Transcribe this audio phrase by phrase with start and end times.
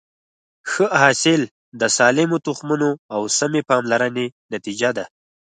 [0.71, 1.41] ښه حاصل
[1.79, 5.05] د سالمو تخمونو او سمې پاملرنې نتیجه ده.